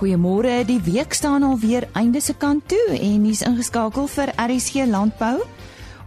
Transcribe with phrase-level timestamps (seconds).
[0.00, 5.42] Goeiemôre, die week staan alweer einde se kant toe en hier's ingeskakel vir RSG Landbou.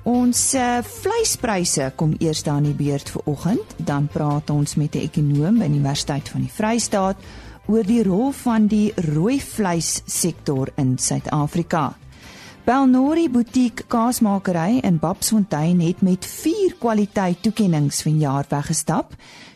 [0.09, 5.05] Ons uh, vleispryse kom eers aan die beurt vir oggend, dan praat ons met 'n
[5.05, 7.21] ekonoom by die Universiteit van die Vrystaat
[7.69, 11.93] oor die rol van die rooi vleissektor in Suid-Afrika.
[12.65, 19.13] Belnori Boutique Kaasmakery in Babsfontein het met 4 kwaliteit toekenninge vanjaar weggestap.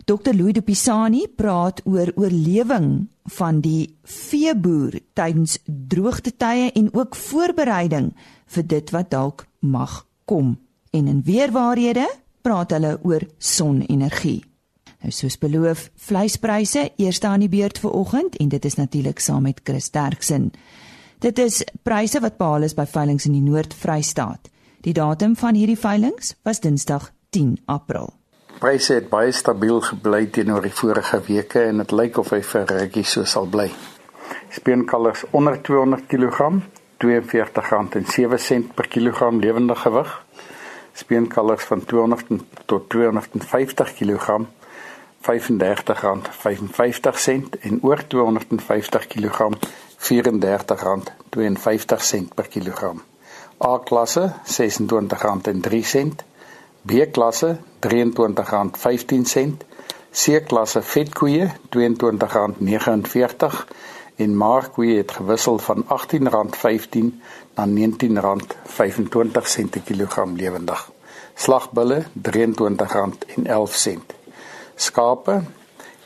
[0.08, 0.32] Dr.
[0.34, 8.14] Louis de Pisani praat oor oorlewing van die veeboer tydens droogtetye en ook voorbereiding
[8.56, 10.54] vir dit wat dalk mag kom.
[10.96, 12.06] En in weerwaarhede
[12.42, 14.46] praat hulle oor sonenergie.
[15.04, 19.44] Nou soos beloof, vleispryse eers aan die beurt vir oggend en dit is natuurlik saam
[19.44, 20.54] met Chris Derksen.
[21.20, 24.48] Dit is pryse wat behaal is by veilinge in die Noord-Vrystaat.
[24.88, 28.14] Die datum van hierdie veilinge was Dinsdag 10 April.
[28.58, 32.64] Pryse het baie stabiel gebly teenoor die vorige weke en dit lyk of hy vir
[32.72, 33.70] rukkie so sal bly.
[34.56, 36.58] Speenkalvers onder 200 kg,
[37.06, 40.10] R42.07 per kilogram lewende gewig.
[40.98, 42.34] Speenkalvers van 200
[42.66, 44.26] tot 250 kg,
[45.28, 49.38] R35.55 en oor 250 kg
[50.10, 52.98] R34.52 per kilogram.
[53.62, 56.18] A-klasse R26.03,
[56.88, 59.58] B-klasse R23.15,
[60.12, 61.52] C-klasse vetkoeie R22.49
[64.16, 65.90] en maarkoeie het gewissel van R18.15
[67.56, 67.70] na R19.25
[69.70, 70.92] per kilogram lewendig.
[71.36, 72.08] Slagbulle R23.11.
[74.76, 75.42] Skape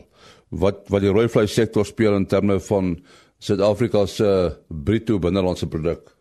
[0.51, 2.97] wat wat die rooi vleis sektor speel in terme van
[3.39, 6.15] Suid-Afrika se uh, bruto binnelandse produk?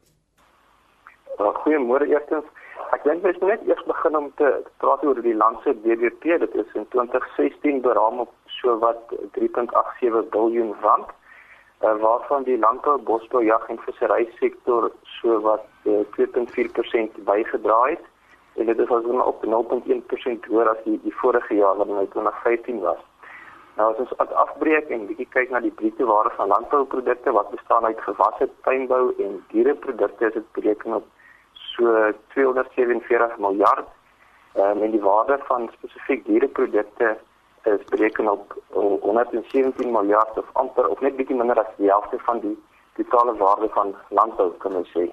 [1.39, 2.45] Uh, Goeiemôre eerstens.
[2.93, 5.73] Ek dink ons moet net eers begin om te, te praat oor die land se
[5.85, 6.37] BBP.
[6.43, 11.13] Dit is in 2016 beraam op so wat 3.87 miljard rand.
[11.83, 18.05] Uh, waarvan die landbou, bosbou, jag en vissery sektor so wat uh, 2.4% bygedra het
[18.55, 22.07] en dit is as ons op 0.1% hoër as die, die vorige jaar wat in
[22.13, 23.01] 2015 was.
[23.75, 24.13] Nou as ons
[24.45, 29.03] afbreek en bietjie kyk na die bruto waarde van landbouprodukte wat bestaan uit gewasse, tuinbou
[29.25, 31.07] en diereprodukte, is dit bereken op
[31.73, 33.87] so 247 miljard.
[34.55, 37.15] Um, en die waarde van spesifiek diereprodukte
[37.63, 42.39] is bereken op 117 miljard of amper of net bietjie minder as die helfte van
[42.39, 42.57] die
[42.95, 45.07] totale waarde van landbou kan ons sê.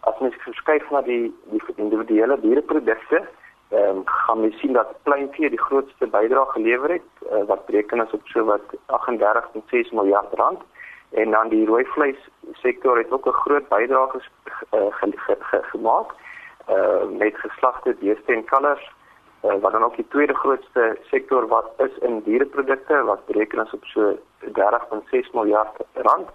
[0.00, 3.22] As mens verskuif na die die individuele diereprodukte,
[3.68, 8.04] ehm um, gaan mens sien dat kleinvee die grootste bydrae gelewer het uh, wat bereken
[8.04, 10.60] is op so wat 38.6 miljard rand.
[11.10, 14.30] En dan die rooi vleis sektor het ook 'n groot bydrae ges,
[14.74, 16.14] uh, ge, ge, ge, gemaak
[16.68, 18.95] uh, met geslagte beeste en kalvers
[19.44, 23.72] uh, wat dan ook die tweede grootste sektor wat is in diereprodukte wat bereken is
[23.72, 26.28] op so 30.6 miljard rand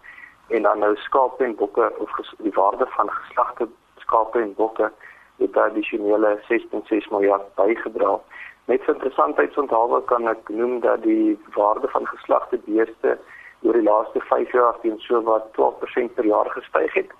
[0.47, 4.91] en dan nou skape en bokke of die waarde van geslagte skape en bokke
[5.37, 8.19] het addisionele 6.6 miljard bygedra.
[8.65, 13.17] Net vir interessantheidsonthaalwe kan ek noem dat die waarde van geslagte beeste
[13.61, 17.11] oor die laaste 5 jaar teen so wat 12% per jaar gestyg het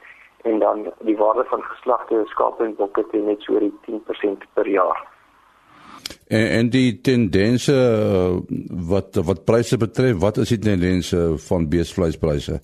[0.50, 4.46] en dan die waarde van geslagte skape en bokke teen net so oor die 10%
[4.54, 5.02] per jaar.
[6.32, 7.74] En en die tendense
[8.90, 12.60] wat wat pryse betref, wat is die tendense van beesvleispryse?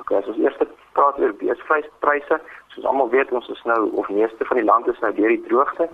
[0.00, 0.58] Okay, as ons eers
[0.92, 2.36] praat oor beesvleispryse,
[2.74, 5.40] soos almal weet, ons is nou of meeste van die land is nou deur die
[5.46, 5.88] droogte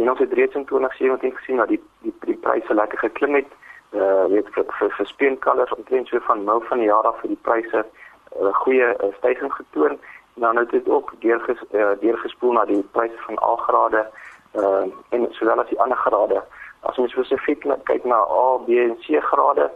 [0.00, 3.52] en ons het reeds in 2017 gesien dat die die, die pryse lekker geklim het.
[3.92, 7.34] Uh weet vir vir, vir speenkalvers omtrent so van nou van die jaar af vir
[7.34, 10.00] die pryse 'n uh, goeie uh, stygings getoon.
[10.40, 14.06] Nou nou het dit ook deurges, uh, deurgespoel na die pryse van A grade
[14.54, 16.42] uh en sowel as die ander grade
[16.88, 19.70] as ons spesifiek kyk na A, B en C grade,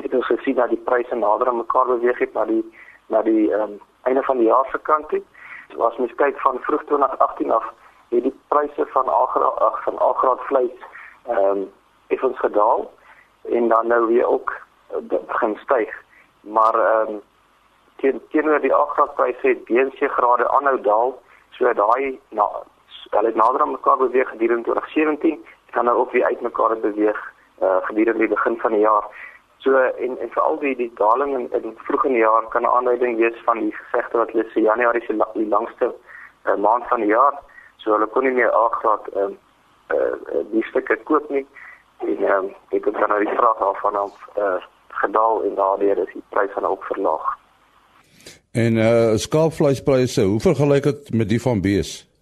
[0.00, 2.62] het ons gesien dat die pryse nader aan mekaar beweeg het na die
[3.12, 5.22] na die um, einde van die jaar se kant toe.
[5.72, 7.66] So as mens kyk van vroeg 2018 af,
[8.10, 10.78] het die pryse van A graad van A graad vleis
[11.26, 11.66] ehm um,
[12.06, 12.90] effens gedaal
[13.42, 14.52] en dan nou weer ook
[14.92, 15.92] uh, begin styg.
[16.40, 17.20] Maar ehm um,
[17.96, 21.14] teen teenoor die A graad pryse het B en C grade aanhou daal,
[21.50, 22.48] so daai na
[23.10, 27.32] hulle het nader aan mekaar beweeg gedurende 2017, kan nou ook weer uit mekaar beweeg
[27.62, 29.04] uh, gedurende die begin van die jaar.
[29.58, 32.74] So en en veral die die daling in, in vroeg in die jaar kan 'n
[32.76, 35.94] aanduiding wees van die gesegde wat hulle sê Januarie is la, die langste
[36.44, 37.34] uh, maand van die jaar.
[37.76, 39.32] So hulle kon nie meer aangraad ehm
[39.94, 41.46] uh, uh, die stukke koop nie.
[41.98, 45.54] En ehm um, ek het dan nou die vraag af van af uh, gedaal en
[45.54, 47.26] daardeur is die pryse dan ook verlaag.
[48.52, 52.15] En uh, skaapvleispryse, hoe vergelyk dit met die van bees?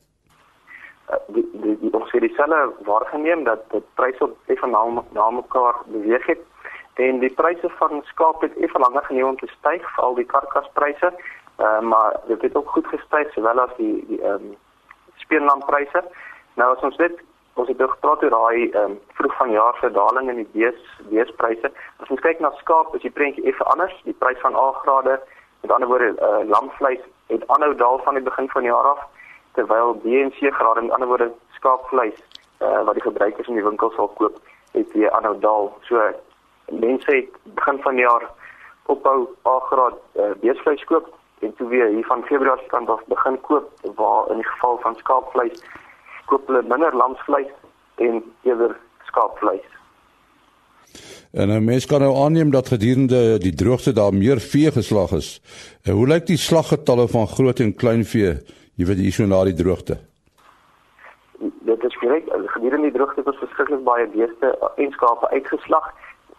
[1.27, 5.83] Die die, die ons het dieselfde waargeneem dat die pryse op effe na, na mekaar
[5.87, 6.41] beweeg het
[6.95, 11.13] en die pryse van skaap het effe langer geneem om te styg, veral die karkaspryse,
[11.59, 14.57] uh, maar dit het ook goed gestyg sowel as die die ehm um,
[15.15, 16.05] speenlampryse.
[16.55, 17.23] Nou as ons dit
[17.55, 20.81] ons het gepraat oor daai ehm um, vroeg van jaar se daling in die bees
[21.11, 21.73] beespryse.
[21.99, 23.95] As ons kyk na skaap, is die prentjie effe anders.
[24.05, 25.21] Die prys van A grade,
[25.61, 29.07] met ander woorde, uh, lamvleis het aanhou daal van die begin van die jaar af,
[29.55, 32.19] terwyl B en C grade, met ander woorde, skaapvleis
[32.61, 34.41] uh, wat die gebruikers in die winkels sal koop,
[34.73, 35.71] het weer aanhou daal.
[35.89, 36.01] So
[36.73, 38.31] mense het begin van die jaar
[38.87, 43.41] opbou A graad uh, beesvleis koop en toe weer hier van Februarie kant af begin
[43.41, 45.63] koop waar in die geval van skaapvleis
[46.31, 47.53] koop hulle minder lamsvleis
[47.95, 48.77] en eerder
[49.11, 49.71] skaapvleis.
[51.33, 55.41] En 'n mens kan nou aanneem dat gedurende die droogte daar meer vee geslag is.
[55.83, 58.39] En hoe lyk die slaggetalle van groot en klein vee,
[58.77, 59.99] jy weet hier so na die droogte?
[61.39, 62.29] Dit is korrek.
[62.55, 65.91] Gedurende die droogte ons verskriklik baie beeste en skape uitgeslag.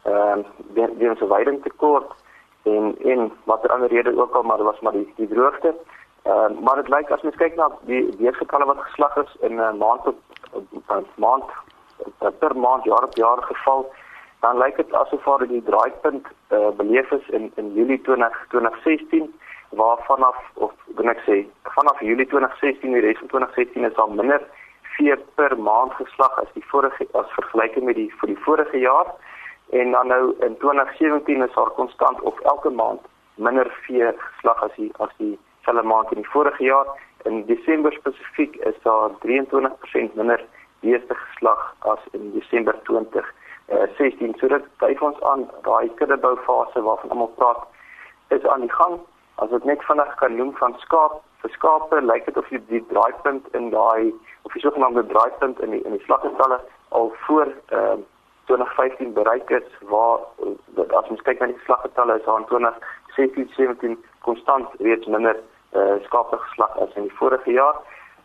[0.03, 0.45] Ehm
[0.75, 2.15] uh, deur 'n veiding tekort
[2.63, 5.75] en en watter ander rede ook al maar dit was maar die die droogte.
[6.23, 9.55] Ehm uh, maar dit lyk as mens kyk na die weergetalle wat geslag is in
[9.55, 10.19] 'n uh, maand op,
[10.51, 11.43] op maand
[12.21, 13.91] uh, per maand jaar op jaar geval
[14.39, 19.33] dan lyk dit asof daar die draaipunt uh, beleef is in in Julie 20, 2016
[19.75, 21.38] waarvan af of kan ek sê
[21.75, 24.42] vanaf Julie 2016 die res van 2016 is daar minder
[24.95, 29.12] vee per maand geslag as die vorige as vergelyking met die vir die vorige jaar.
[29.80, 33.01] En dan nou in 2017 is daar konstant of elke maand
[33.36, 35.33] minder vee geslag as die as die
[35.66, 36.88] selfe maand in die vorige jaar.
[37.25, 40.45] In Desember spesifiek is daar 23% minder
[40.80, 43.33] beeste geslag as in Desember 20
[43.74, 47.63] uh, 16 so dit dui ons aan daai kuddeboufase waarvan almal praat
[48.38, 49.00] is aan die gang
[49.43, 53.47] as ek net vinnig kan noem van skaap vir skape lyk dit of die, draaipunt
[53.59, 54.13] in daai
[54.47, 56.59] of die sogenaamde draaipunt in die in die slaggetalle
[56.99, 57.97] al voor uh,
[58.49, 60.19] 2015 bereik is waar
[60.99, 63.97] as ons kyk na die slaggetalle is aan 2016 17
[64.27, 65.37] konstant reeds minder
[65.73, 67.81] uh, skape geslag as in die vorige jaar.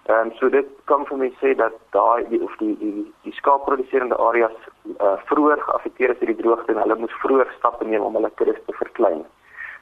[0.08, 3.34] Ehm um, so dit kan vir my sê dat daai die of die die die
[3.40, 4.56] skaapproduserende areas
[4.96, 8.32] uh, vroeër geaffekteer is deur die droogte en hulle moes vroeër stappe neem om hulle
[8.40, 9.20] kuddes te verklein.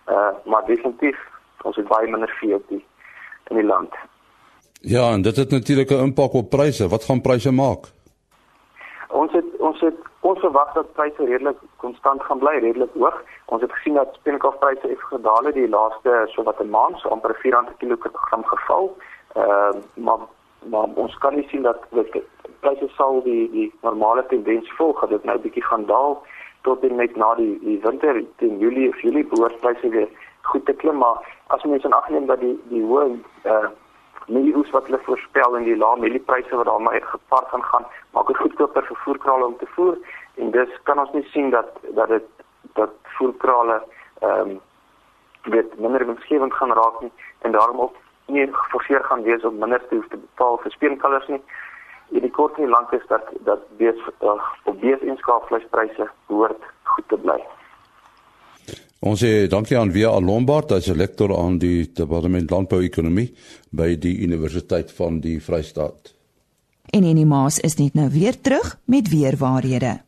[0.09, 1.19] Uh maar definitief
[1.63, 2.85] ons het baie minder vee op die
[3.49, 3.95] in die land.
[4.81, 6.89] Ja, en dit het natuurlik 'n impak op pryse.
[6.89, 7.87] Wat gaan pryse maak?
[9.09, 13.23] Ons het ons het ons verwag dat pryse redelik konstant gaan bly, redelik hoog.
[13.45, 17.09] Ons het gesien dat speenkalfpryse het gedaal het die laaste so wat 'n maand, so
[17.09, 18.97] amper 400 per kilogram geval.
[19.33, 20.19] Ehm uh, maar
[20.71, 22.23] maar ons kan nie sien dat dit
[22.61, 26.23] pryse sal die die normale tendens volg, dat dit nou bietjie gaan daal
[26.69, 30.09] tot en met na die die winter teen Julie of Julie behoort pryse weer
[30.51, 31.21] goed te klim, maar
[31.55, 33.05] as mens in ag neem dat die die hoë
[33.53, 33.69] uh,
[34.29, 38.41] mielieoes wat hulle voorspel en die lae mieliepryse wat daarmee gepaard gaan gaan, maak dit
[38.43, 39.97] goedkoper vir voerkrale om te voer
[40.43, 41.71] en dus kan ons nie sien dat
[42.01, 42.29] dat dit
[42.81, 43.79] dat voerkrale
[44.21, 44.59] ehm um,
[45.55, 47.13] weet minder winsgewend gaan raak nie
[47.47, 47.95] en daarom ook
[48.27, 51.41] nie geforseer gaan wees om minder te hoef te betaal vir speenkalvers nie.
[52.15, 54.35] En die kort en lank is dat dat bees uh,
[54.65, 57.39] op bees en skaapvleispryse behoort goed te bly.
[58.99, 63.31] Ons sê dankie aan Via Lombard, hy's 'n lektor aan die Departement Landbouekonomie
[63.71, 66.15] by die Universiteit van die Vrystaat.
[66.91, 70.01] En Enie Maas is net nou weer terug met weer waarhede.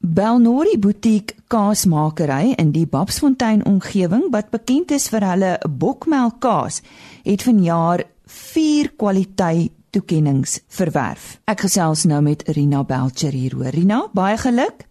[0.00, 6.80] Belnori Boutique kaasmakery in die Babsfontein omgewing wat bekend is vir hulle bokmelk kaas,
[7.22, 11.38] het vanjaar 4 kwaliteit toekenninge verwerf.
[11.44, 13.56] Ek gesels nou met Rina Belcher hier.
[13.74, 14.86] Rina, baie geluk.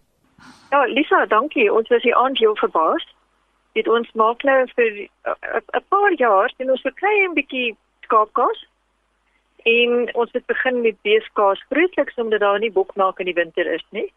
[0.70, 1.72] Ja, Lisa, dankie.
[1.72, 3.06] Ons was hier aan jou verbaas.
[3.72, 8.66] Dit ons maak nou vir 'n paar jaar, sien ons 'n klein bietjie skaapkaas
[9.62, 13.84] En ons het begin met beeskaas grootliks omdat daar nie bokmelk in die winter is
[13.90, 14.12] nie.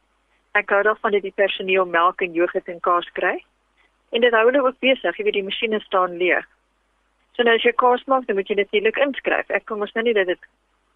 [0.51, 3.43] Ek hou daarvan dat die personeel melk en jogurt en kaas kry.
[4.09, 6.45] En dit hou hulle ook besig, jy weet die masjiene staan leeg.
[7.33, 9.49] So nou as jy kaas maak, dan moet jy natuurlik inskryf.
[9.49, 10.39] Ek kom ons nou nie dat dit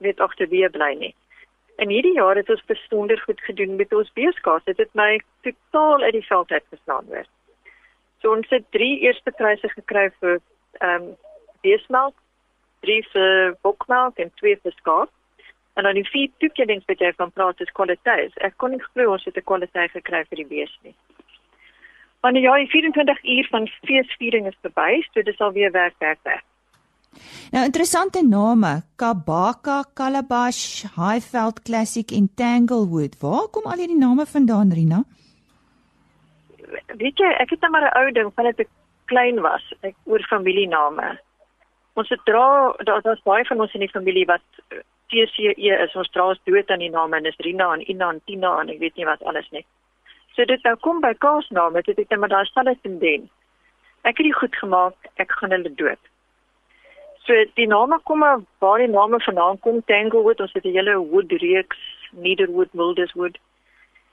[0.03, 1.15] net agterweë bly nie.
[1.77, 4.63] En hierdie jaar het ons besonder goed gedoen met ons beeskaas.
[4.65, 7.27] Dit het my totaal uit die veld uit geslaan weer.
[8.21, 10.39] So ons het 3 eerste pryse gekry vir
[10.79, 11.11] ehm um,
[11.61, 12.15] beesmelk,
[12.85, 15.11] 3 vir bokmelk en 2 vir skaap.
[15.77, 18.33] En dan die vier toekennings wat jy van praat is kwaliteit.
[18.41, 20.95] Ek kon nie glo ons het 'n kwaliteit gekry vir die bees nie.
[22.25, 26.43] Wanneer ja, 24 uur van feesviering is verby, so dis al weer werk werk werk.
[27.51, 33.19] Nou interessante name: Kabaka, Calabash, Highveld Classic en Tanglewood.
[33.19, 35.03] Waar kom al hierdie name vandaan, Rina?
[36.97, 38.69] Weet jy, ek het net maar 'n ou ding van dit ek
[39.05, 41.19] klein was, ek oor familiename.
[41.93, 44.43] Ons het dra daar daar's baie van ons in die familie wat
[45.07, 45.95] TCE is.
[45.95, 48.69] Ons dra ons dood aan die name en is Rina en Ina en Tina en
[48.69, 49.65] ek weet nie wat alles nie.
[50.35, 53.29] So dit nou kom by kaasname, dit het net maar daar sal dit indien.
[54.03, 56.11] Ek het dit goed gemaak, ek gaan hulle dood.
[57.27, 60.97] So die name kom maar waar die name vandaan kom, Tanglewood, ons het 'n hele
[60.97, 61.77] wood reeks,
[62.11, 63.37] Neederwood, Wilderswood.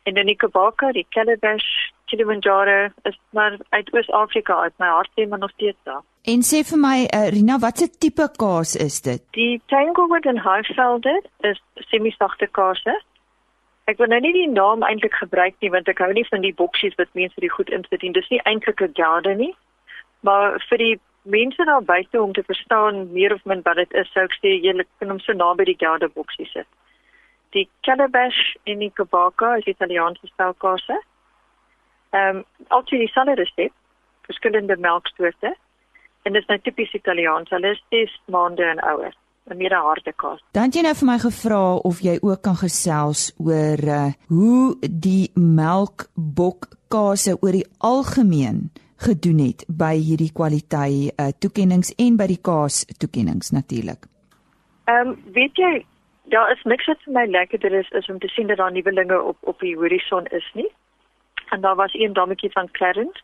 [0.03, 5.29] En dan die Kabaka, die Calabash, Kilimanjaro, is maar uit Oos-Afrika, uit my hart sê
[5.29, 6.03] maar nog steeds daar.
[6.23, 9.23] En sê vir my, uh, Rina, watse tipe kaas is dit?
[9.31, 13.03] Die Tanglewood en Highvelde is semi-sagte kaase.
[13.85, 16.55] Ek wil nou nie die naam eintlik gebruik nie want ek hou nie van die
[16.55, 18.13] boksies wat mense die goed insit nie.
[18.13, 19.55] Dis nie eintlik 'n garde nie.
[20.21, 24.13] Maar vir die mense daar buite om te verstaan meer of min wat dit is,
[24.13, 26.69] sou ek sê jy kan hom so naby die Gouda boksie sit.
[27.57, 31.01] Die Calabash en die Kabaka is Italiaanse spelkaarse.
[32.15, 33.73] Ehm um, altyd dieselfde resep,
[34.29, 35.55] verskillende melkstoorte.
[36.25, 37.51] En dit is nou tipies Italiaans.
[37.51, 39.15] Hulle is 10 maande en ouer.
[39.45, 40.41] 'n meer harde kaas.
[40.57, 45.29] Dan jy nou vir my gevra of jy ook kan gesels oor uh, hoe die
[45.35, 48.71] melkbokkase oor die algemeen
[49.07, 54.09] gedoen het by hierdie kwaliteit uh, toekennings en by die kaas toekennings natuurlik.
[54.85, 55.75] Ehm um, weet jy
[56.33, 59.21] daar is niks wat vir my lekkerder is is om te sien dat daar nuwelinge
[59.23, 60.71] op op die horison is nie.
[61.51, 63.23] En daar was een dametjie van Clarence.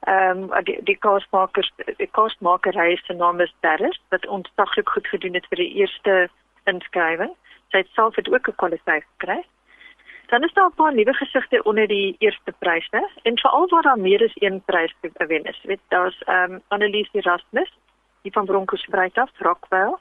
[0.00, 5.06] Ehm um, die die kaasmakers die kaasmakerry se naam is Paris wat ons taglik goed
[5.06, 6.28] gedoen het vir die eerste
[6.64, 7.34] inskrywing.
[7.70, 9.42] Sy het self het ook kwaliteit gekry.
[10.26, 13.98] Dan is daar 'n paar nuwe gesigte onder die eerste pryse en veral waar daar
[13.98, 15.60] meer as een prys gewen is.
[15.62, 17.72] Weet daar's ehm um, Annelies Erasmus,
[18.22, 19.96] die van Bronkhorstspruit af, Rockwell,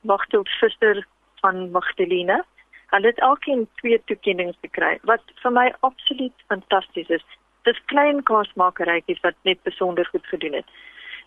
[0.00, 1.06] Magtel Suster
[1.40, 2.44] van Magdalena.
[2.86, 7.24] Hulle het elkeen twee toekennings gekry wat vir my absoluut fantasties is.
[7.62, 10.66] Dis klein kaasmakerytjies wat net besonder goed gedoen het.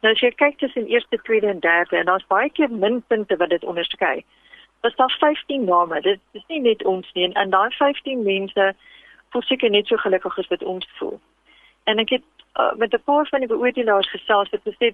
[0.02, 3.64] Nou as jy kyk tussen eerste, tweede en derde daar's baie keer minpunte wat dit
[3.64, 4.24] onderskei
[4.88, 6.02] was daar 15 name.
[6.02, 8.76] Dit is nie net ons nie en daai 15 mense
[9.30, 11.20] voel seker net so gelukkig as wat ons voel.
[11.84, 12.28] En ek het
[12.60, 14.94] uh, met 'n paar van die beoordelaars gesels het gesê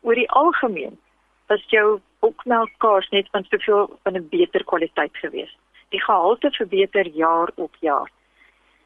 [0.00, 0.96] oor die algemeen
[1.52, 5.56] was jou bokmelkkaas net van soveel van 'n beter kwaliteit geweest.
[5.88, 8.10] Die gehalte verbeter jaar op jaar.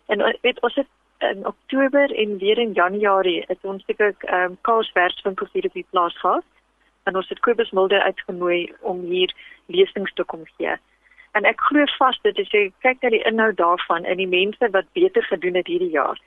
[0.07, 4.51] En uh, weet ons het in Oktober en weer in Januarie het ons seker ehm
[4.51, 6.45] um, kaaswerkswinkels hier op die plaas gehad
[7.09, 9.33] en ons het Kobus Mulder uitgenooi om hier
[9.67, 10.77] lesings te kom gee.
[11.37, 14.71] En ek glo vas dit as jy kyk na die inhoud daarvan en die mense
[14.77, 16.21] wat beter gedoen het hierdie jaar,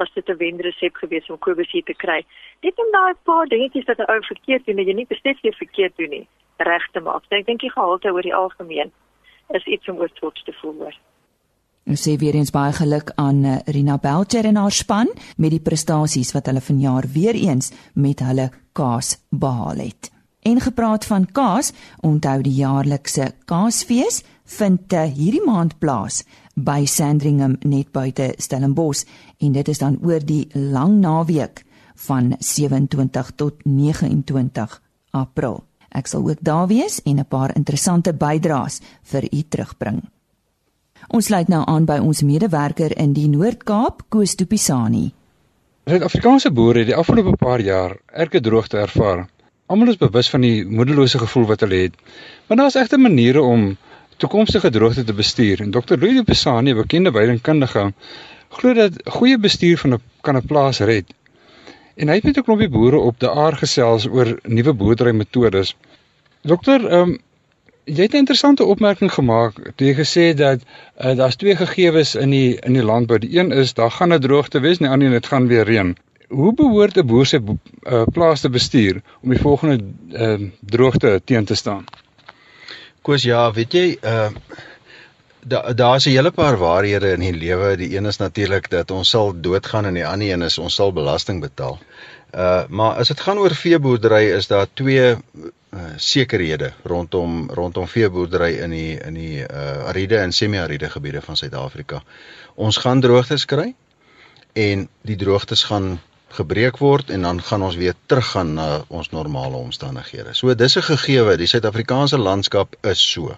[0.00, 2.24] was dit 'n wenresep geweest om Kobus hier te kry.
[2.62, 5.52] Net om daai paar dingetjies wat 'n ou verkeerd doen en jy nie besef jy
[5.52, 6.26] verkeerd doen nie,
[6.58, 7.22] reg te maak.
[7.24, 8.92] So ek dink die gehalte oor die algemeen
[9.48, 10.96] is iets om oor trots te voel oor.
[11.82, 15.60] Ons sê weer eens baie geluk aan eh, Rina Belcher en haar span met die
[15.60, 20.12] prestasies wat hulle vanjaar weer eens met hulle kaas behaal het.
[20.42, 27.56] En gepraat van kaas, onthou die jaarlikse Kaasfees vind te hierdie maand plaas by Sandringham
[27.62, 29.04] net buite Stellenbosch
[29.38, 31.62] en dit is dan oor die lang naweek
[32.06, 34.80] van 27 tot 29
[35.10, 35.62] April.
[35.92, 40.02] Ek sal ook daar wees en 'n paar interessante bydraes vir u terugbring.
[41.08, 45.12] Ons sluit nou aan by ons medewerker in die Noord-Kaap, Koos Tupisani.
[45.84, 49.28] Suid-Afrikaanse boere het die afgelope paar jaar erge droogte ervaar.
[49.66, 51.94] Almal is bewus van die moedelose gevoel wat hulle het.
[52.46, 53.76] Maar daar is egte maniere om
[54.16, 55.60] toekomstige droogte te bestuur.
[55.60, 55.96] En Dr.
[55.98, 57.92] Louis de Pisani, 'n bekende weidingkundige,
[58.48, 61.14] glo dat goeie bestuur van 'n kan 'n plaas red.
[61.94, 65.76] En hy het met 'n klompie boere op die aard gesels oor nuwe boerderymetodes.
[66.42, 67.18] Dokter, ehm um,
[67.84, 72.30] jy het 'n interessante opmerking gemaak jy gesê het dat uh, daar's twee gegevens in
[72.30, 73.18] die in die landbou.
[73.18, 75.64] Die een is daar gaan 'n droogte wees en die ander een dit gaan weer
[75.64, 75.96] reën
[76.32, 79.78] hoe behoort 'n boer se uh, plaas te bestuur om die volgende
[80.12, 81.84] uh, droogte teen te staan?
[83.02, 84.30] Koos ja, weet jy, uh
[85.42, 87.76] daar daar's 'n hele paar waarhede in die lewe.
[87.76, 90.92] Die een is natuurlik dat ons sal doodgaan en die ander een is ons sal
[90.92, 91.78] belasting betaal.
[92.34, 95.16] Uh maar as dit gaan oor veeboerdery is daar twee uh
[95.96, 102.02] sekerhede rondom rondom veeboerdery in die in die uh ariede en semi-ariede gebiede van Suid-Afrika.
[102.54, 103.74] Ons gaan droogtes kry
[104.52, 106.00] en die droogtes gaan
[106.32, 110.34] gebreek word en dan gaan ons weer teruggaan na ons normale omstandighede.
[110.34, 113.36] So dis 'n gegewe, die Suid-Afrikaanse landskap is so.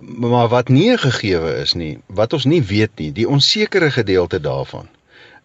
[0.00, 4.40] Maar wat nie 'n gegewe is nie, wat ons nie weet nie, die onsekere gedeelte
[4.40, 4.88] daarvan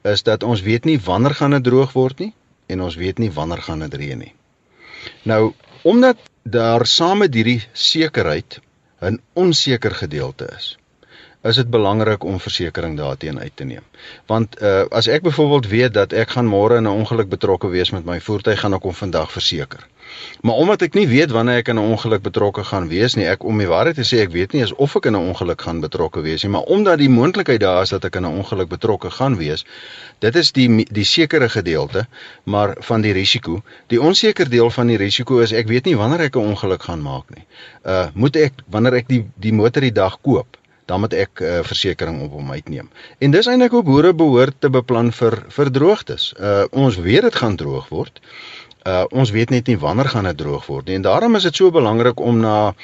[0.02, 2.34] is dat ons weet nie wanneer gaan dit droog word nie
[2.66, 4.34] en ons weet nie wanneer gaan dit reën nie.
[5.24, 8.60] Nou, omdat daar saam met hierdie sekerheid
[9.02, 10.78] 'n onseker gedeelte is,
[11.42, 13.86] is dit belangrik om versekerings daarteen uit te neem.
[14.30, 17.90] Want uh, as ek byvoorbeeld weet dat ek gaan môre in 'n ongeluk betrokke wees
[17.90, 19.88] met my voertuig, gaan ek hom vandag verseker.
[20.42, 23.44] Maar omdat ek nie weet wanneer ek in 'n ongeluk betrokke gaan wees nie, ek
[23.44, 26.22] om die waarheid te sê, ek weet nie of ek in 'n ongeluk gaan betrokke
[26.22, 29.38] wees nie, maar omdat die moontlikheid daar is dat ek in 'n ongeluk betrokke gaan
[29.38, 29.66] wees,
[30.20, 32.08] dit is die die sekere gedeelte,
[32.44, 33.64] maar van die risiko.
[33.88, 37.02] Die onseker deel van die risiko is ek weet nie wanneer ek 'n ongeluk gaan
[37.02, 37.46] maak nie.
[37.86, 41.44] Uh moet ek wanneer ek die die motor die dag koop dan moet ek 'n
[41.44, 42.90] uh, eh, versekerings op hom uitneem.
[43.20, 46.34] En dis eintlik hoe boere behoort te beplan vir vir droogtes.
[46.40, 48.22] Uh ons weet dit gaan droog word.
[48.86, 50.96] Uh ons weet net nie wanneer gaan dit droog word nie.
[50.96, 52.76] En daarom is dit so belangrik om na 'n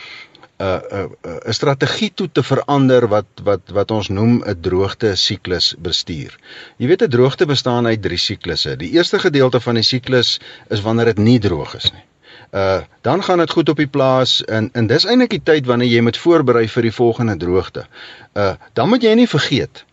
[0.66, 4.62] uh, 'n uh, 'n uh, strategie toe te verander wat wat wat ons noem 'n
[4.62, 6.40] droogte siklus bestuur.
[6.78, 8.76] Jy weet 'n droogte bestaan uit drie siklusse.
[8.76, 10.40] Die eerste gedeelte van die siklus
[10.70, 12.06] is wanneer dit nie droog is nie
[12.52, 15.88] uh dan gaan dit goed op die plaas en en dis eintlik die tyd wanneer
[15.88, 17.86] jy moet voorberei vir die volgende droogte.
[18.34, 19.86] Uh dan moet jy nie vergeet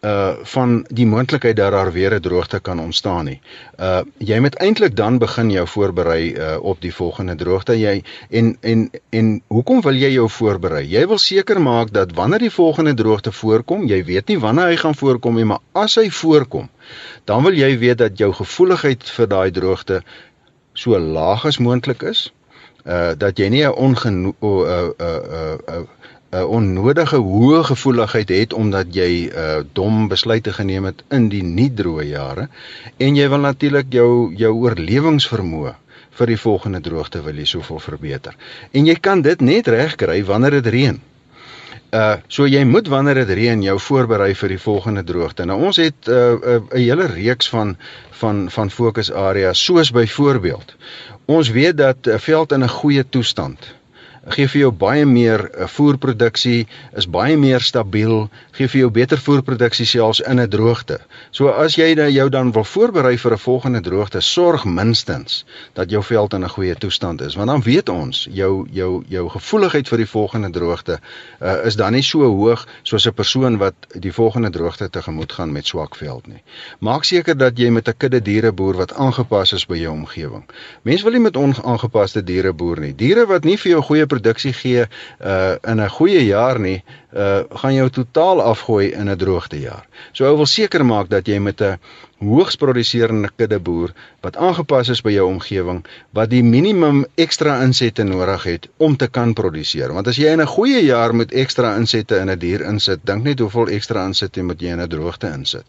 [0.00, 3.40] uh van die moontlikheid dat daar weer 'n droogte kan ontstaan nie.
[3.80, 8.56] Uh jy moet eintlik dan begin jou voorberei uh op die volgende droogte jy en
[8.60, 10.86] en en hoekom wil jy jou voorberei?
[10.86, 14.76] Jy wil seker maak dat wanneer die volgende droogte voorkom, jy weet nie wanneer hy
[14.76, 16.68] gaan voorkom nie, maar as hy voorkom,
[17.24, 20.02] dan wil jy weet dat jou gevoeligheid vir daai droogte
[20.78, 22.28] so laag as moontlik is.
[22.86, 25.82] Uh dat jy nie 'n ongeno 'n uh, uh, uh,
[26.32, 31.70] uh, onnodige hoë gevoeligheid het omdat jy uh dom besluite geneem het in die nie
[31.70, 32.48] droë jare
[32.96, 35.74] en jy wil natuurlik jou jou oorlewingsvermoë
[36.18, 38.34] vir die volgende droogte wil jy soveel verbeter.
[38.72, 41.00] En jy kan dit net regkry wanneer dit reën.
[41.90, 45.44] Uh so jy moet wanneer dit reën jou voorberei vir die volgende droogte.
[45.44, 47.76] Nou ons het 'n uh, uh, hele reeks van
[48.10, 50.76] van van fokusareas soos byvoorbeeld.
[51.24, 53.58] Ons weet dat 'n veld in 'n goeie toestand
[54.34, 59.18] gee vir jou baie meer uh, voerproduksie, is baie meer stabiel, gee vir jou beter
[59.18, 60.98] voerproduksie selfs in 'n droogte.
[61.30, 65.90] So as jy nou jou dan wil voorberei vir 'n volgende droogte, sorg minstens dat
[65.90, 69.88] jou veld in 'n goeie toestand is, want dan weet ons jou jou jou gevoeligheid
[69.88, 71.00] vir die volgende droogte
[71.40, 75.52] uh, is dan nie so hoog soos 'n persoon wat die volgende droogte tegemoet gaan
[75.52, 76.42] met swak veld nie.
[76.80, 80.44] Maak seker dat jy met 'n kudde diere boer wat aangepas is by jou omgewing.
[80.82, 82.94] Mense wil nie met onaangepaste diere boer nie.
[82.94, 84.86] Diere wat nie vir jou goeie produksie gee
[85.20, 89.86] uh in 'n goeie jaar nie, uh gaan jou totaal afgooi in 'n droogte jaar.
[90.12, 91.78] So ou wil seker maak dat jy met 'n
[92.18, 93.92] hoogs produserende kudde boer
[94.26, 95.84] wat aangepas is by jou omgewing
[96.18, 99.92] wat die minimum ekstra insette nodig het om te kan produseer.
[99.94, 103.22] Want as jy in 'n goeie jaar met ekstra insette in 'n dier insit, dink
[103.22, 105.64] net hoeveel ekstra insette moet jy in 'n droogte insit.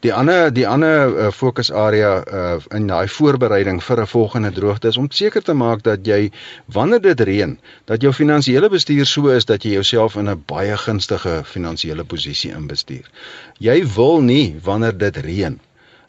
[0.00, 4.96] Die ander die ander uh, fokusarea uh, in daai voorbereiding vir 'n volgende droogte is
[4.96, 6.30] om seker te maak dat jy
[6.66, 10.76] wanneer dit reën, dat jou finansiële bestuur so is dat jy jouself in 'n baie
[10.76, 13.10] gunstige finansiële posisie inbestuur.
[13.58, 15.60] Jy wil nie wanneer dit reën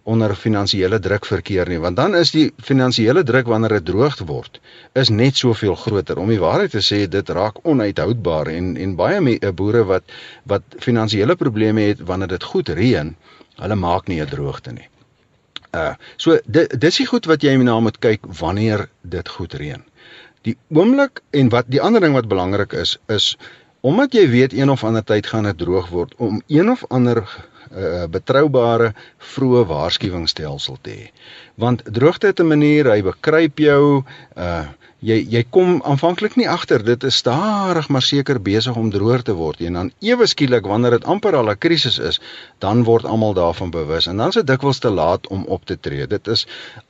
[0.05, 4.59] onder finansiële druk verkeer nie want dan is die finansiële druk wanneer dit droog word
[5.01, 9.21] is net soveel groter om die waarheid te sê dit raak onuithoudbaar en en baie
[9.21, 10.03] me, eh, boere wat
[10.43, 13.15] wat finansiële probleme het wanneer dit goed reën
[13.63, 14.89] hulle maak nie 'n droogte nie.
[15.73, 19.83] Uh so dit dis die goed wat jy na moet kyk wanneer dit goed reën.
[20.41, 23.37] Die oomblik en wat die ander ding wat belangrik is is
[23.81, 27.23] omdat jy weet een of ander tyd gaan dit droog word om een of ander
[27.71, 28.93] 'n uh, betroubare
[29.34, 31.12] vroeë waarskuwingsstelsel te hê.
[31.56, 34.04] Want droogte het 'n manier, hy bekruip jou,
[34.38, 34.65] uh
[35.06, 39.36] jy jy kom aanvanklik nie agter dit is stadig maar seker besig om droër te
[39.38, 42.19] word en dan ewe skielik wanneer dit amper al 'n krisis is,
[42.60, 45.78] dan word almal daarvan bewus en dan is dit dikwels te laat om op te
[45.80, 46.08] tree.
[46.08, 46.47] Dit is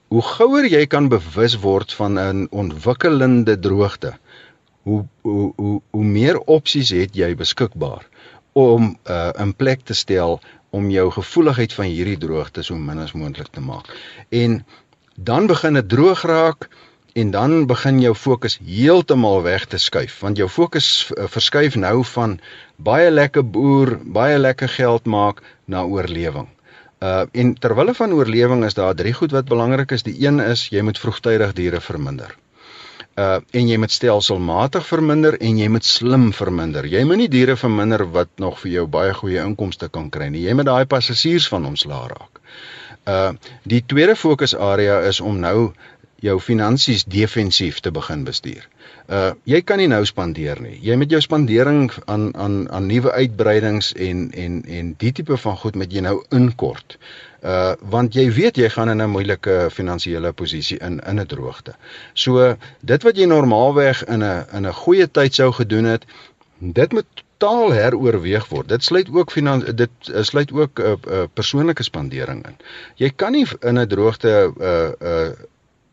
[0.08, 4.14] hoe gouer jy kan bewus word van 'n ontwikkelende droogte,
[4.84, 8.06] hoe hoe hoe, hoe meer opsies het jy beskikbaar
[8.54, 10.40] om uh, 'n plek te stel
[10.76, 13.88] om jou gevoeligheid van hierdie droogte so min as moontlik te maak.
[14.30, 14.60] En
[15.16, 16.68] dan begin dit droog raak
[17.16, 22.04] en dan begin jou fokus heeltemal weg te skuif want jou fokus uh, verskuif nou
[22.12, 22.40] van
[22.76, 26.50] baie lekker boer, baie lekker geld maak na oorlewing.
[27.00, 30.04] Uh en terwille van oorlewing is daar drie goed wat belangrik is.
[30.04, 32.36] Die een is jy moet vroegtydig diere verminder.
[33.16, 36.84] Uh en jy moet stelselmatig verminder en jy moet slim verminder.
[36.84, 40.44] Jy moet nie diere verminder wat nog vir jou baie goeie inkomste kan kry nie.
[40.44, 42.42] Jy moet daai passasiers van ontslaa raak.
[43.08, 43.32] Uh
[43.64, 45.72] die tweede fokusarea is om nou
[46.26, 48.66] jou finansies defensief te begin bestuur.
[49.08, 50.76] Uh jy kan nie nou spandeer nie.
[50.82, 55.58] Jy met jou spandering aan aan aan nuwe uitbreidings en en en die tipe van
[55.62, 56.98] goed met jy nou inkort.
[57.46, 61.76] Uh want jy weet jy gaan in 'n moeilike finansiële posisie in in 'n droogte.
[62.14, 66.06] So dit wat jy normaalweg in 'n in 'n goeie tyd sou gedoen het,
[66.60, 68.70] dit moet totaal heroorweeg word.
[68.70, 69.90] Dit sluit ook finans dit
[70.22, 72.56] sluit ook 'n uh, uh, persoonlike spandering in.
[72.96, 75.30] Jy kan nie in 'n droogte uh uh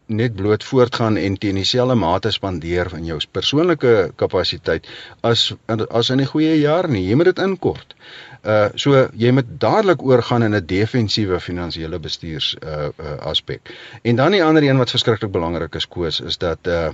[0.07, 4.87] net bloot voortgaan en teen dieselfde mate spandeer van jou persoonlike kapasiteit
[5.21, 5.53] as
[5.91, 7.07] as in 'n goeie jaar nie.
[7.09, 7.95] Jy moet dit inkort.
[8.43, 13.61] Uh so jy moet dadelik oorgaan in 'n defensiewe finansiële bestuurs uh, uh aspek.
[14.03, 16.89] En dan die ander een wat verskriklik belangrik is koes is dat uh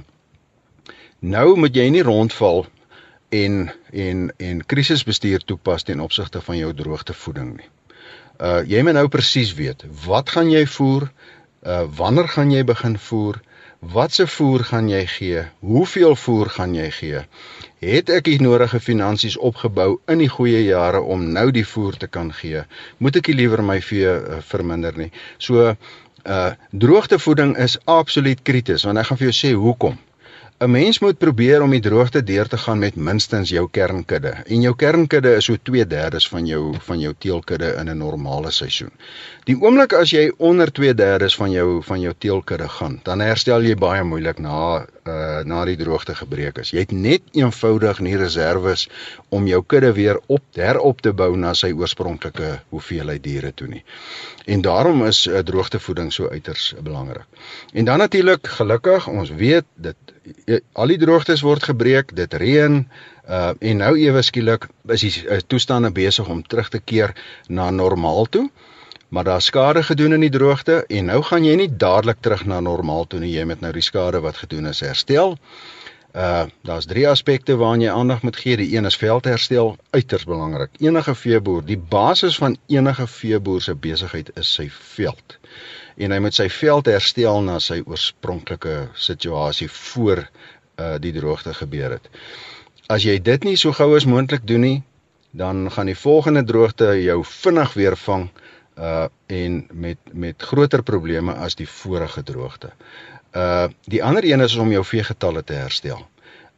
[1.18, 2.66] nou moet jy nie rondval
[3.28, 7.68] en en en krisisbestuur toepas ten opsigte van jou droogtevoeding nie.
[8.40, 11.10] Uh jy moet nou presies weet wat gaan jy voer?
[11.68, 13.40] Uh wanneer gaan jy begin voer?
[13.94, 15.42] Watse voer gaan jy gee?
[15.61, 17.20] Hoeveel voer gaan jy gee?
[17.85, 22.09] Het ek die nodige finansies opgebou in die goeie jare om nou die voer te
[22.09, 22.64] kan gee?
[22.98, 25.12] Moet ek liewer my vee uh, verminder nie?
[25.37, 25.74] So
[26.24, 30.00] uh droogtevoeding is absoluut krities want ek gaan vir jou sê hoekom.
[30.59, 34.33] 'n Mens moet probeer om die droogte deur te gaan met minstens jou kernkudde.
[34.54, 38.90] En jou kernkudde is so 2/3 van jou van jou teelkudde in 'n normale seisoen.
[39.48, 43.76] Die oomblik as jy onder 2/3 van jou van jou teelkudde gaan, dan herstel jy
[43.80, 46.74] baie moeilik na uh na die droogte gebreek is.
[46.74, 48.84] Jy het net eenvoudig nie reserves
[49.28, 53.82] om jou kudde weer op herop te bou na sy oorspronklike hoeveelheid diere toe nie.
[54.44, 57.26] En daarom is uh, droogtevoeding so uiters belangrik.
[57.72, 59.96] En dan natuurlik gelukkig, ons weet dit
[60.72, 62.82] al die droogtes word gebreek, dit reën
[63.28, 67.16] uh en nou ewe skielik is die uh, toestande besig om terug te keer
[67.48, 68.50] na normaal toe.
[69.08, 72.60] Maar daar skade gedoen in die droogte en nou gaan jy nie dadelik terug na
[72.60, 73.32] normaal toe nie.
[73.32, 75.38] Jy moet nou die skade wat gedoen is herstel.
[76.12, 78.56] Uh daar's drie aspekte waaraan jy aandag moet gee.
[78.56, 80.70] Die een is veldherstel, uiters belangrik.
[80.80, 85.38] Enige veeboer, die basis van enige veeboer se besigheid is sy veld
[85.98, 90.22] en hy moet sy veld herstel na sy oorspronklike situasie voor
[90.78, 92.10] uh die droogte gebeur het.
[92.86, 94.82] As jy dit nie so gou as moontlik doen nie,
[95.30, 98.28] dan gaan die volgende droogte jou vinnig weer vang
[98.78, 102.70] uh en met met groter probleme as die vorige droogte.
[103.32, 106.06] Uh die ander een is om jou veegetalle te herstel.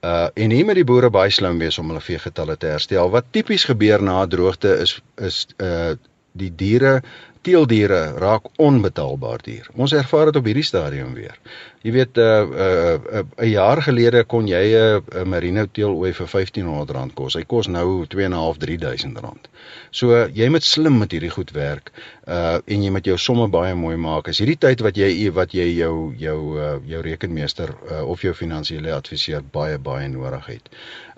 [0.05, 3.11] Uh en hier moet die boere baie slim wees om hulle veegetalle te herstel.
[3.11, 5.93] Wat tipies gebeur na 'n droogte is is uh
[6.33, 7.01] die diere
[7.41, 9.69] teeldiere raak onbetaalbaar duur.
[9.81, 11.39] Ons ervaar dit op hierdie stadium weer.
[11.81, 15.29] Jy weet 'n uh, 'n uh, 'n uh, jaar gelede kon jy 'n uh, 'n
[15.29, 17.35] merino teelooi vir R1500 kos.
[17.35, 19.49] Hy kos nou 2.5 3000 rand.
[19.91, 21.93] So jy moet slim met hierdie goed werk.
[22.27, 24.29] Uh en jy moet jou somme baie mooi maak.
[24.29, 28.35] As hierdie tyd wat jy wat jy jou jou uh, jou rekenmeester uh, of jou
[28.35, 30.69] finansiële adviseur baie baie nodig het.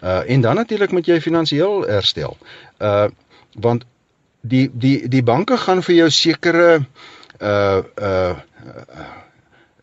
[0.02, 2.36] Uh en dan natuurlik moet jy finansiëel herstel.
[2.78, 3.08] Uh
[3.52, 3.84] want
[4.42, 6.68] die die die banke gaan vir jou sekere
[7.40, 9.10] uh uh, uh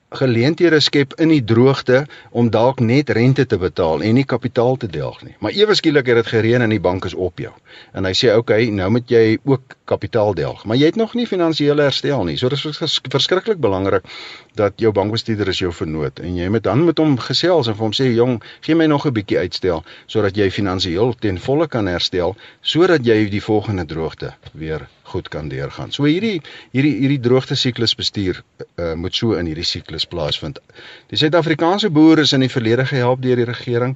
[0.10, 4.88] geleenthede skep in die droogte om dalk net rente te betaal en nie kapitaal te
[4.90, 5.36] delg nie.
[5.40, 7.52] Maar ewe skielik het dit gereën en die bank is op jou.
[7.94, 11.14] En hy sê, "Oké, okay, nou moet jy ook kapitaal delg." Maar jy het nog
[11.14, 12.38] nie finansiële herstel nie.
[12.38, 14.04] So dit is verskriklik belangrik
[14.60, 17.86] dat jou bankbestuurder is jou vernoot en jy moet dan met hom gesels en vir
[17.88, 21.88] hom sê, "Jong, gee my nog 'n bietjie uitstel sodat jy finansiëel ten volle kan
[21.88, 25.92] herstel sodat jy die volgende droogte weer goed kan deurgaan.
[25.92, 26.38] So hierdie
[26.76, 30.62] hierdie hierdie droogte siklus bestuur uh, moet so in hierdie siklus plaasvind.
[31.12, 33.96] Die Suid-Afrikaanse boere is in die verlede gehelp deur die regering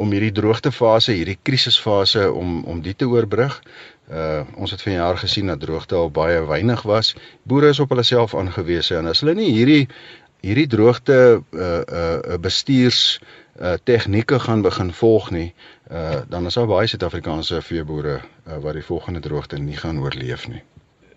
[0.00, 3.60] om hierdie droogtefase, hierdie krisisfase om om dit te oorbrug.
[4.10, 7.14] Uh ons het vanjaar gesien dat droogte al baie weinig was.
[7.42, 9.88] Boere is op hulle self aangewese en as hulle nie hierdie
[10.44, 11.16] hierdie droogte
[11.52, 13.20] uh uh bestuurs
[13.60, 15.54] uh tegnieke gaan begin volg nie,
[15.90, 20.48] uh dan is daar baie Suid-Afrikaanse veeboere uh, wat die volgende droogte nie gaan oorleef
[20.48, 20.62] nie.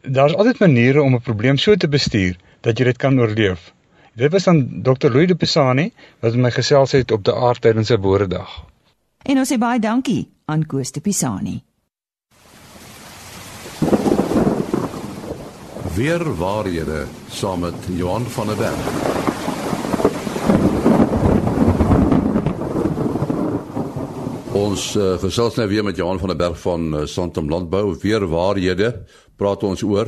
[0.01, 3.73] Daar's altyd maniere om 'n probleem so te bestuur dat jy dit kan oorleef.
[4.15, 5.11] Dit was dan Dr.
[5.11, 8.63] Louis de Pisani wat met my gesels het op die aard tydens sy boeredag.
[9.23, 11.63] En ons sê baie dankie aan Koos de Pisani.
[15.97, 18.81] Weer waarhede saam met Johan van der Berg.
[24.53, 27.95] Ons uh, gesels nou weer met Johan van der Berg van uh, Santam Landbou.
[28.01, 28.91] Weer waarhede
[29.37, 30.05] praat ons oor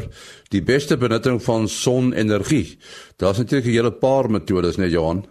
[0.54, 2.78] die beste benutting van sonenergie.
[3.18, 5.26] Daar's natuurlik 'n hele paar metodes, né, Johan?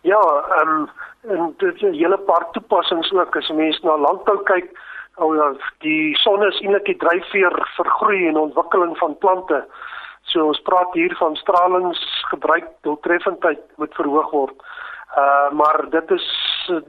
[0.00, 0.22] Ja,
[0.58, 0.90] ehm um,
[1.30, 4.87] en dit 'n hele paar toepassings ook as mens na landbou kyk
[5.18, 5.52] Oh ja,
[5.82, 9.64] die son is eintlik die dryfveer vir groei en ontwikkeling van plante.
[10.30, 14.54] So ons praat hier van stralingsgebruik doeltreffendheid moet verhoog word.
[15.18, 16.28] Uh maar dit is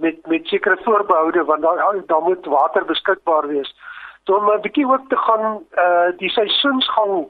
[0.03, 3.73] met met sekere voorbehoude want daar daar moet water beskikbaar wees.
[4.29, 7.27] Om 'n bietjie ook te gaan uh die seisoensgang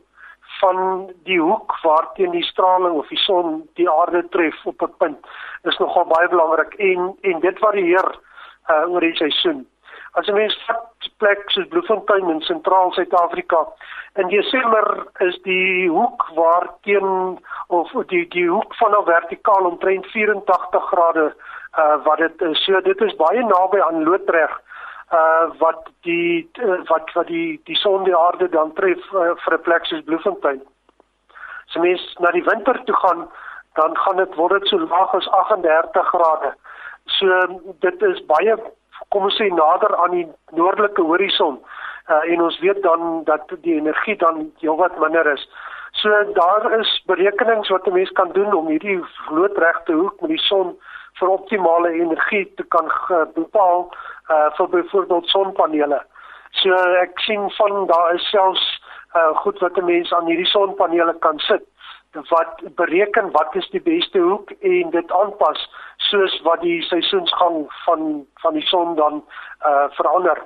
[0.60, 5.28] van die hoek waarteen die straling of die son die aarde tref op 'n punt
[5.64, 8.20] is nogal baie belangrik en en dit varieer
[8.70, 9.68] uh oor die seisoen.
[10.20, 13.60] As 'n mens vat plek soos Bloemfontein in sentraal Suid-Afrika,
[14.20, 20.88] in Desember is die hoek waarteen of die die hoek van 'n vertikaal omtrent 84
[20.92, 21.26] grade
[21.84, 22.64] uh wat dit is.
[22.66, 24.58] So dit is baie naby aan loodreg
[25.20, 29.54] uh wat die uh, wat wat die die son die aarde dan tref uh, vir
[29.54, 30.62] 'n plek soos Bloemfontein.
[31.68, 33.30] As mens na die winter toe gaan,
[33.74, 36.54] dan gaan dit word dit so laag as 38 grade.
[37.06, 38.58] So dit is baie
[39.10, 41.60] kom ons sê nader aan die noordelike horison.
[42.10, 45.44] Uh en ons weet dan dat die energie dan heelwat minder is.
[46.02, 50.46] So daar is berekenings wat 'n mens kan doen om hierdie loodregte hoek met die
[50.50, 50.78] son
[51.20, 52.92] vir optimale energie te kan
[53.34, 53.92] bepaal
[54.30, 56.02] uh vir byvoorbeeld sonpanele.
[56.52, 58.82] So ek sien van daar is selfs
[59.16, 61.64] uh goed wat 'n mens aan hierdie sonpanele kan sit
[62.12, 68.26] wat bereken wat is die beste hoek en dit aanpas soos wat die seisoensgang van
[68.42, 69.24] van die son dan
[69.66, 70.38] uh verander.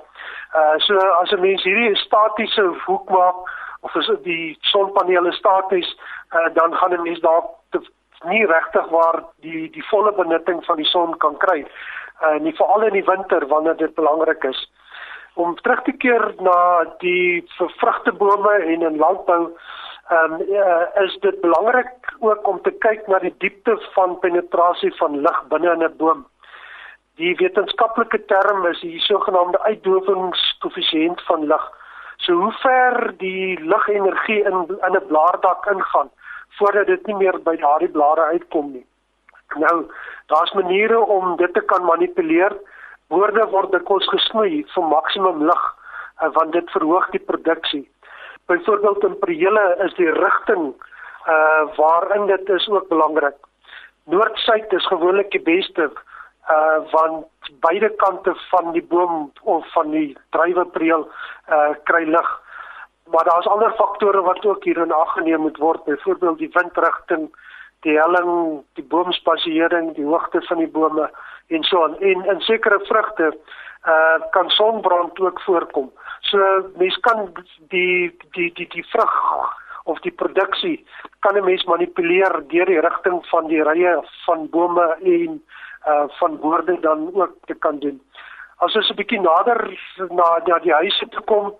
[0.54, 3.36] Uh so as 'n mens hierdie statiese hoek maak
[3.80, 5.96] of as die sonpanele staties,
[6.32, 7.50] uh, dan gaan 'n mens dalk
[8.24, 11.66] nie regtig waar die die volle benutting van die son kan kry.
[12.22, 14.70] Uh nie veral in die winter wanneer dit belangrik is.
[15.34, 19.50] Om terug te keer na die vrugtebome en in landbou,
[20.08, 24.92] ehm um, uh, is dit belangrik ook om te kyk na die diepte van penetrasie
[24.96, 26.26] van lig binne in 'n boom.
[27.16, 31.64] Die wetenskaplike term is die sogenaamde uitdowingskoëffisiënt van lig.
[32.16, 36.10] So hoe ver die ligenergie in in 'n blaardak ingaan
[36.58, 38.86] voordat dit nie meer by daardie blare uitkom nie.
[39.54, 39.86] Nou,
[40.26, 42.56] daar's maniere om dit te kan manipuleer.
[43.08, 45.64] Woorde word dikwels gesnoei vir maksimum lig
[46.22, 47.84] uh, want dit verhoog die produksie.
[48.46, 50.74] Byvoorbeeld in priele is die rigting
[51.28, 53.36] uh waarin dit is ook belangrik.
[54.04, 55.90] Noord-suid is gewoonlik die beste
[56.50, 57.26] uh want
[57.60, 61.08] beide kante van die boom of van die druiwepreel
[61.48, 62.30] uh kry lig.
[63.10, 67.28] Maar daar's ander faktore wat ook hier in ag geneem moet word, byvoorbeeld die windrigting,
[67.80, 71.10] die helling, die boomspasiering, die hoogte van die bome
[71.48, 71.98] en so aan.
[71.98, 73.36] En in sekere vrugte
[73.86, 75.92] uh kan sonbrand ook voorkom.
[76.30, 76.38] So
[76.76, 77.28] mens kan
[77.68, 79.14] die die die die vrug
[79.84, 80.84] of die produksie
[81.20, 85.42] kan 'n mens manipuleer deur die rigting van die rye van bome en
[85.86, 88.00] uh van woorde dan ook te kan doen.
[88.58, 89.60] As ons 'n bietjie nader
[90.10, 91.54] na na die huise toe kom,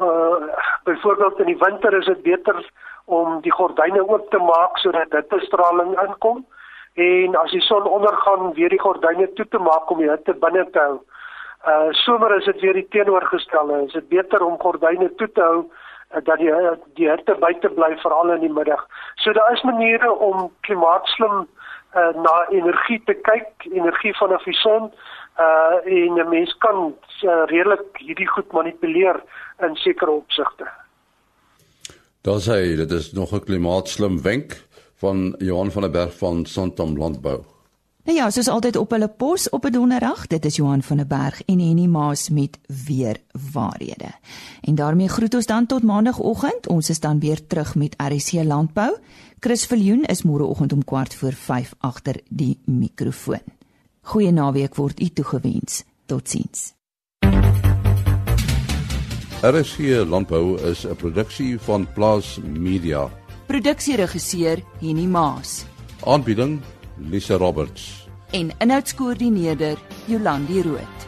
[0.00, 0.36] uh
[0.84, 2.70] byvoorbeeld in die winter is dit beter
[3.04, 6.46] om die gordyne oop te maak sodat hittestraling inkom
[6.94, 10.70] en as die son ondergaan weer die gordyne toe te maak om die hitte binne
[10.70, 10.98] te hou.
[11.68, 13.84] Uh somer is dit weer die teenoorgestelde.
[13.86, 16.52] Is dit beter om gordyne toe te hou uh, dat die
[16.94, 18.86] die hitte buite bly veral in die middag.
[19.14, 24.92] So daar is maniere om klimaatslim uh, na energie te kyk, energie van 'n son
[25.38, 29.22] uh en 'n mens kan uh, redelik hierdie goed manipuleer
[29.60, 30.66] in sekere opsigte.
[32.22, 34.52] Daar sê dit is nog 'n klimaatslim wenk
[35.00, 37.57] van Johan van der Berg van Santam Landbou.
[38.08, 41.06] Nou ja, soos altyd op hulle pos op 'n donderdag, dit is Johan van der
[41.06, 43.16] Berg en Henny Maas met weer
[43.52, 44.10] waarhede.
[44.60, 46.68] En daarmee groet ons dan tot maandagooggend.
[46.68, 48.96] Ons is dan weer terug met RC Landbou.
[49.40, 53.42] Chris Viljoen is môreoggend om kwart voor 5 agter die mikrofoon.
[54.00, 55.84] Goeie naweek word u toegewens.
[56.06, 56.74] Totsiens.
[59.40, 63.10] RC Landbou is 'n produksie van Plaas Media.
[63.46, 65.64] Produksieregisseur Henny Maas.
[66.04, 66.60] Aanbieding
[67.00, 71.07] Lisa Roberts en inhoudskoördineerder Jolandi Root.